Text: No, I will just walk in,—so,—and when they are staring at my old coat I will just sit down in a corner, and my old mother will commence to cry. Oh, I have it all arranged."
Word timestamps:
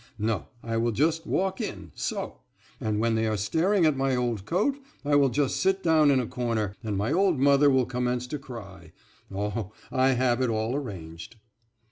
No, 0.17 0.47
I 0.63 0.77
will 0.77 0.91
just 0.93 1.27
walk 1.27 1.61
in,—so,—and 1.61 2.99
when 2.99 3.13
they 3.13 3.27
are 3.27 3.37
staring 3.37 3.85
at 3.85 3.95
my 3.95 4.15
old 4.15 4.47
coat 4.47 4.79
I 5.05 5.13
will 5.15 5.29
just 5.29 5.57
sit 5.57 5.83
down 5.83 6.09
in 6.09 6.19
a 6.19 6.25
corner, 6.25 6.73
and 6.83 6.97
my 6.97 7.11
old 7.13 7.37
mother 7.37 7.69
will 7.69 7.85
commence 7.85 8.25
to 8.29 8.39
cry. 8.39 8.93
Oh, 9.31 9.73
I 9.91 10.13
have 10.13 10.41
it 10.41 10.49
all 10.49 10.75
arranged." 10.75 11.35